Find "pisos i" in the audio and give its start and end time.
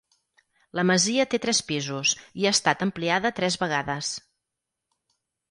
1.67-2.47